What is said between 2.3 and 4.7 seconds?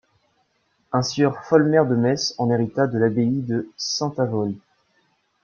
en hérita de l'abbaye de Saint-Avold.